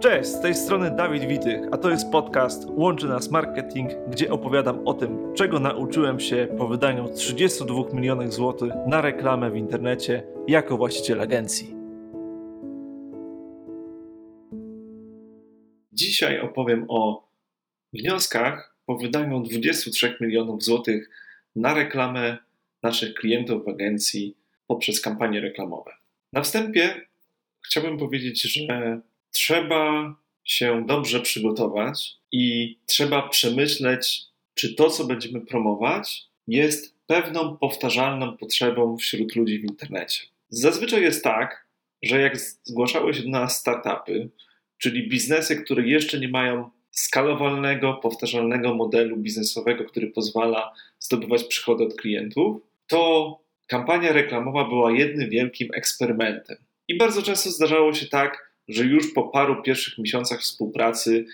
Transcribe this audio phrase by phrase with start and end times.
[0.00, 4.88] Cześć, z tej strony Dawid Witych, a to jest podcast Łączy Nas Marketing, gdzie opowiadam
[4.88, 10.76] o tym, czego nauczyłem się po wydaniu 32 milionów złotych na reklamę w internecie jako
[10.76, 11.74] właściciel agencji.
[15.92, 17.28] Dzisiaj opowiem o
[17.92, 21.10] wnioskach po wydaniu 23 milionów złotych
[21.56, 22.38] na reklamę
[22.82, 24.36] naszych klientów w agencji
[24.66, 25.90] poprzez kampanie reklamowe.
[26.32, 27.06] Na wstępie
[27.66, 29.00] chciałbym powiedzieć, że
[29.30, 34.22] trzeba się dobrze przygotować i trzeba przemyśleć,
[34.54, 40.22] czy to, co będziemy promować, jest pewną powtarzalną potrzebą wśród ludzi w internecie.
[40.48, 41.66] Zazwyczaj jest tak,
[42.02, 44.30] że jak zgłaszały się do nas startupy,
[44.78, 51.94] czyli biznesy, które jeszcze nie mają skalowalnego, powtarzalnego modelu biznesowego, który pozwala zdobywać przychody od
[51.94, 56.56] klientów, to kampania reklamowa była jednym wielkim eksperymentem.
[56.88, 61.26] I bardzo często zdarzało się tak, że już po paru pierwszych miesiącach współpracy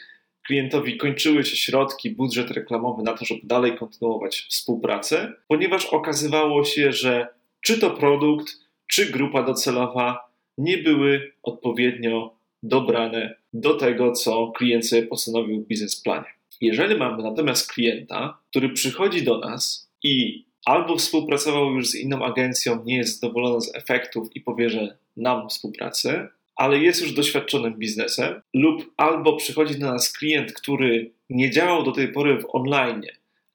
[0.46, 6.92] klientowi kończyły się środki, budżet reklamowy na to, żeby dalej kontynuować współpracę, ponieważ okazywało się,
[6.92, 7.28] że
[7.60, 8.52] czy to produkt,
[8.86, 16.26] czy grupa docelowa nie były odpowiednio dobrane do tego, co klient sobie postanowił w biznesplanie.
[16.60, 22.84] Jeżeli mamy natomiast klienta, który przychodzi do nas i albo współpracował już z inną agencją,
[22.84, 24.80] nie jest zadowolony z efektów i powierza
[25.16, 31.50] nam współpracę, ale jest już doświadczonym biznesem, lub albo przychodzi do nas klient, który nie
[31.50, 33.02] działał do tej pory w online,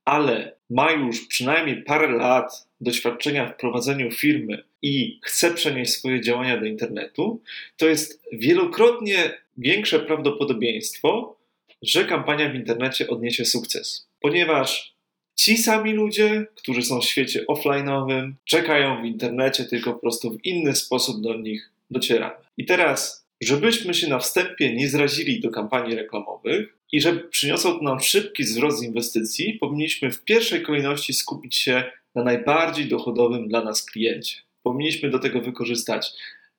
[0.05, 6.57] ale ma już przynajmniej parę lat doświadczenia w prowadzeniu firmy i chce przenieść swoje działania
[6.57, 7.41] do internetu,
[7.77, 11.37] to jest wielokrotnie większe prawdopodobieństwo,
[11.81, 14.07] że kampania w internecie odniesie sukces.
[14.19, 14.95] Ponieważ
[15.35, 20.45] ci sami ludzie, którzy są w świecie offline'owym, czekają w internecie, tylko po prostu w
[20.45, 22.35] inny sposób do nich docieramy.
[22.57, 27.83] I teraz, żebyśmy się na wstępie nie zrazili do kampanii reklamowych i żeby przyniosło to
[27.83, 31.83] nam szybki z inwestycji, powinniśmy w pierwszej kolejności skupić się
[32.15, 34.35] na najbardziej dochodowym dla nas kliencie.
[34.63, 36.11] Powinniśmy do tego wykorzystać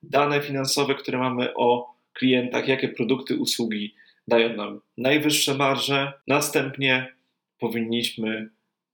[0.03, 3.95] dane finansowe, które mamy o klientach, jakie produkty, usługi
[4.27, 6.13] dają nam najwyższe marże.
[6.27, 7.13] Następnie
[7.59, 8.49] powinniśmy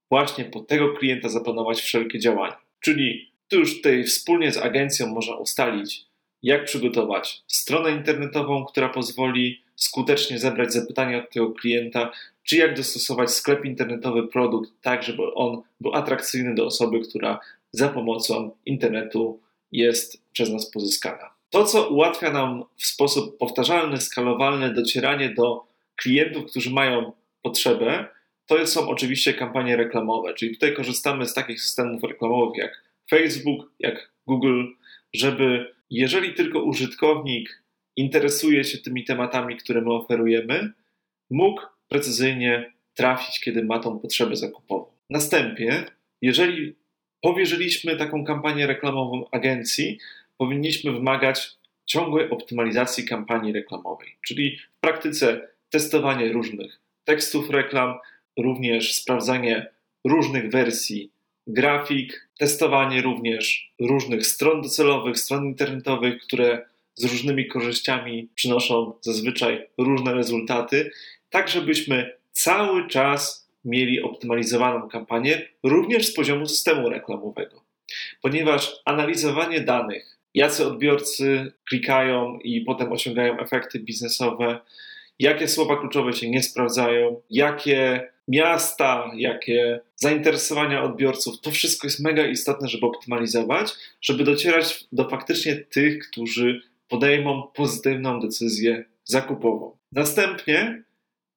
[0.09, 2.57] właśnie pod tego klienta zaplanować wszelkie działania.
[2.79, 6.05] Czyli tu już tutaj wspólnie z agencją można ustalić,
[6.44, 12.11] jak przygotować stronę internetową, która pozwoli skutecznie zebrać zapytania od tego klienta,
[12.44, 17.39] czy jak dostosować sklep internetowy produkt tak, żeby on był atrakcyjny do osoby, która
[17.72, 19.39] za pomocą internetu
[19.72, 21.33] jest przez nas pozyskana.
[21.49, 25.63] To, co ułatwia nam w sposób powtarzalny, skalowalny docieranie do
[25.95, 27.11] klientów, którzy mają
[27.41, 28.07] potrzebę,
[28.45, 34.11] to są oczywiście kampanie reklamowe, czyli tutaj korzystamy z takich systemów reklamowych jak Facebook, jak
[34.28, 34.63] Google,
[35.13, 37.63] żeby jeżeli tylko użytkownik
[37.95, 40.72] interesuje się tymi tematami, które my oferujemy,
[41.29, 44.85] mógł precyzyjnie trafić, kiedy ma tą potrzebę zakupową.
[45.09, 45.85] Następnie,
[46.22, 46.75] jeżeli
[47.22, 49.97] powierzyliśmy taką kampanię reklamową agencji,
[50.38, 51.51] powinniśmy wymagać
[51.85, 57.94] ciągłej optymalizacji kampanii reklamowej, czyli w praktyce testowanie różnych tekstów reklam,
[58.38, 59.67] również sprawdzanie
[60.03, 61.11] różnych wersji
[61.49, 66.65] grafik, testowanie również różnych stron docelowych, stron internetowych, które
[66.95, 70.91] z różnymi korzyściami przynoszą zazwyczaj różne rezultaty,
[71.29, 77.61] tak żebyśmy cały czas mieli optymalizowaną kampanię również z poziomu systemu reklamowego.
[78.21, 84.59] Ponieważ analizowanie danych, jacy odbiorcy klikają i potem osiągają efekty biznesowe,
[85.19, 92.28] jakie słowa kluczowe się nie sprawdzają, jakie miasta, jakie zainteresowania odbiorców, to wszystko jest mega
[92.28, 99.78] istotne, żeby optymalizować, żeby docierać do faktycznie tych, którzy podejmą pozytywną decyzję zakupową.
[99.91, 100.84] Następnie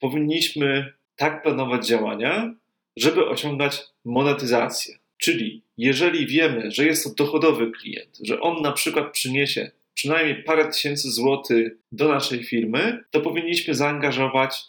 [0.00, 2.54] powinniśmy tak planować działania,
[2.97, 4.94] żeby osiągać monetyzację.
[5.19, 10.64] Czyli jeżeli wiemy, że jest to dochodowy klient, że on na przykład przyniesie przynajmniej parę
[10.64, 14.62] tysięcy złotych do naszej firmy, to powinniśmy zaangażować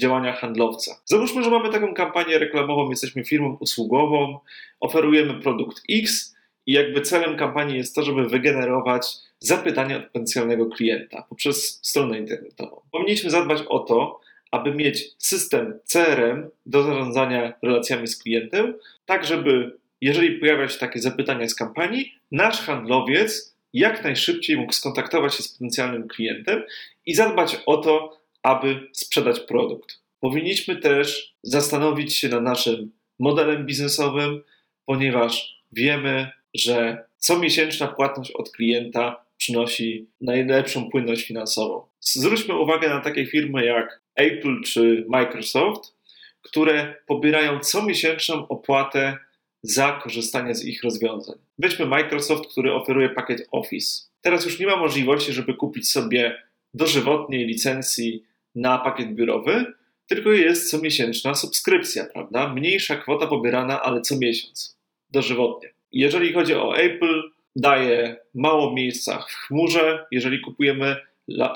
[0.00, 1.00] działania handlowca.
[1.04, 4.38] Załóżmy, że mamy taką kampanię reklamową, jesteśmy firmą usługową,
[4.80, 6.36] oferujemy produkt X
[6.66, 9.06] i jakby celem kampanii jest to, żeby wygenerować
[9.38, 12.80] zapytania od potencjalnego klienta poprzez stronę internetową.
[12.92, 14.20] Powinniśmy zadbać o to,
[14.50, 18.74] aby mieć system CRM do zarządzania relacjami z klientem,
[19.06, 25.34] tak żeby jeżeli pojawia się takie zapytania z kampanii, nasz handlowiec jak najszybciej mógł skontaktować
[25.34, 26.62] się z potencjalnym klientem
[27.06, 29.98] i zadbać o to, aby sprzedać produkt.
[30.20, 34.42] Powinniśmy też zastanowić się nad naszym modelem biznesowym,
[34.86, 41.86] ponieważ wiemy, że comiesięczna płatność od klienta przynosi najlepszą płynność finansową.
[42.00, 45.94] Zwróćmy uwagę na takie firmy jak Apple czy Microsoft,
[46.42, 49.18] które pobierają comiesięczną opłatę
[49.62, 51.38] za korzystanie z ich rozwiązań.
[51.58, 54.02] Weźmy Microsoft, który oferuje pakiet Office.
[54.20, 56.42] Teraz już nie ma możliwości, żeby kupić sobie
[56.74, 58.24] dożywotniej licencji
[58.54, 59.64] na pakiet biurowy,
[60.06, 62.54] tylko jest comiesięczna subskrypcja, prawda?
[62.54, 64.78] Mniejsza kwota pobierana, ale co miesiąc,
[65.10, 65.68] dożywotnie.
[65.92, 67.22] Jeżeli chodzi o Apple,
[67.56, 70.96] daje mało miejsca w chmurze, jeżeli kupujemy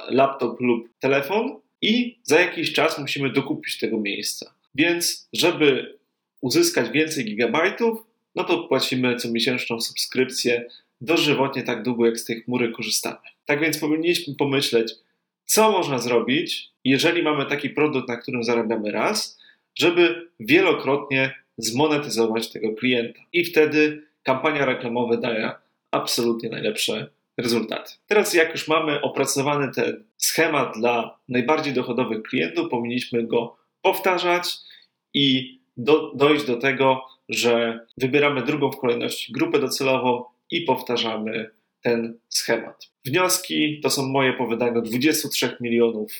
[0.08, 4.54] laptop lub telefon i za jakiś czas musimy dokupić tego miejsca.
[4.74, 5.95] Więc, żeby
[6.40, 7.98] uzyskać więcej gigabajtów,
[8.34, 10.64] no to płacimy co miesięczną subskrypcję
[11.00, 13.18] dożywotnie tak długo, jak z tej chmury korzystamy.
[13.44, 14.94] Tak więc powinniśmy pomyśleć,
[15.44, 19.38] co można zrobić, jeżeli mamy taki produkt, na którym zarabiamy raz,
[19.74, 23.20] żeby wielokrotnie zmonetyzować tego klienta.
[23.32, 25.50] I wtedy kampania reklamowa daje
[25.90, 27.92] absolutnie najlepsze rezultaty.
[28.06, 34.54] Teraz, jak już mamy opracowany ten schemat dla najbardziej dochodowych klientów, powinniśmy go powtarzać
[35.14, 41.50] i do, dojść do tego, że wybieramy drugą w kolejności grupę docelową i powtarzamy
[41.82, 42.90] ten schemat.
[43.04, 46.12] Wnioski to są moje po wydaniu 23 milionów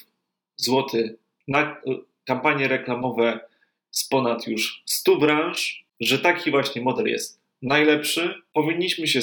[0.57, 1.11] złotych
[1.49, 1.77] na
[2.25, 3.41] kampanie reklamowe
[3.91, 8.35] z ponad już 100 branż, że taki właśnie model jest najlepszy.
[8.53, 9.21] Powinniśmy się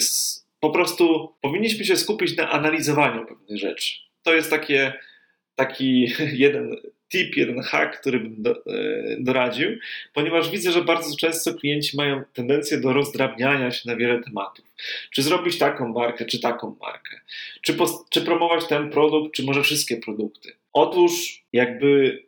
[0.59, 3.93] po prostu powinniśmy się skupić na analizowaniu pewnych rzeczy.
[4.23, 4.93] To jest takie,
[5.55, 6.07] taki
[6.45, 6.75] jeden
[7.13, 9.69] tip, jeden hack, który bym do, e, doradził,
[10.13, 14.65] ponieważ widzę, że bardzo często klienci mają tendencję do rozdrabniania się na wiele tematów.
[15.11, 17.19] Czy zrobić taką markę, czy taką markę?
[17.61, 17.75] Czy,
[18.09, 20.51] czy promować ten produkt, czy może wszystkie produkty?
[20.73, 22.23] Otóż, jakby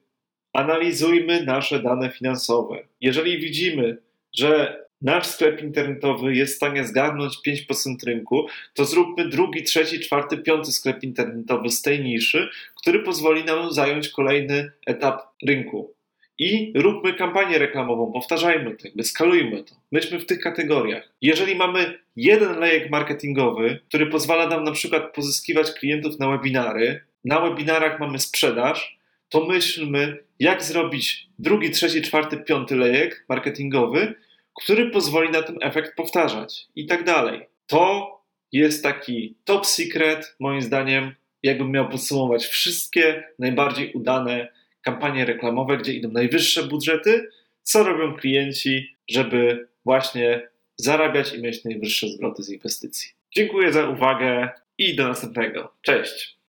[0.54, 2.88] analizujmy nasze dane finansowe.
[3.02, 3.98] Jeżeli widzimy,
[4.34, 10.38] że nasz sklep internetowy jest w stanie zgarnąć 5% rynku, to zróbmy drugi, trzeci, czwarty,
[10.38, 15.94] piąty sklep internetowy z tej niszy, który pozwoli nam zająć kolejny etap rynku.
[16.40, 19.76] I róbmy kampanię reklamową, powtarzajmy to, jakby skalujmy to.
[19.92, 21.12] Myślmy w tych kategoriach.
[21.22, 27.42] Jeżeli mamy jeden lejek marketingowy, który pozwala nam na przykład pozyskiwać klientów na webinary, na
[27.42, 28.98] webinarach mamy sprzedaż,
[29.30, 34.16] to myślmy, jak zrobić drugi, trzeci, czwarty, piąty lejek marketingowy,
[34.64, 37.46] który pozwoli na ten efekt powtarzać i tak dalej.
[37.68, 38.16] To
[38.52, 44.48] jest taki top secret, moim zdaniem, jakbym miał podsumować wszystkie najbardziej udane
[44.82, 47.30] kampanie reklamowe, gdzie idą najwyższe budżety,
[47.64, 53.10] co robią klienci, żeby właśnie zarabiać i mieć najwyższe zwroty z inwestycji.
[53.32, 55.74] Dziękuję za uwagę i do następnego.
[55.82, 56.35] Cześć!